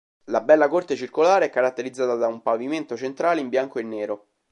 La 0.31 0.41
bella 0.41 0.67
corte 0.67 0.95
circolare 0.95 1.45
è 1.45 1.49
caratterizzata 1.51 2.15
da 2.15 2.25
un 2.25 2.41
pavimento 2.41 2.97
centrale 2.97 3.39
in 3.39 3.49
bianco 3.49 3.77
e 3.77 3.83
nero. 3.83 4.27